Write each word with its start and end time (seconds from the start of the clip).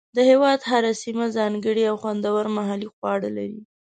د 0.15 0.17
هېواد 0.29 0.59
هره 0.71 0.91
سیمه 1.03 1.27
ځانګړي 1.37 1.83
او 1.91 1.95
خوندور 2.01 2.43
محلي 2.57 2.89
خواړه 2.95 3.29
لري. 3.37 3.61